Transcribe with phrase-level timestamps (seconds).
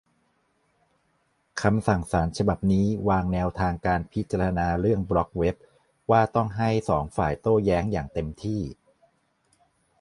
[1.61, 5.55] คำสั่งศาลฉบับนี้วางแนวทางการพิจารณาเรื่องบล็อกเว็บ
[6.11, 8.61] ว่าต้องให้สองฝ่ายโต้แย้งอย่างเต็มที่